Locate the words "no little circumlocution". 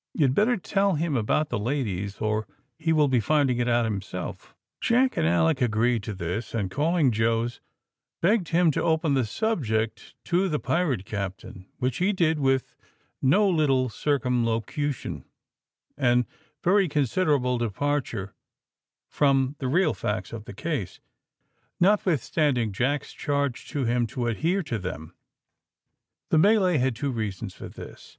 13.21-15.23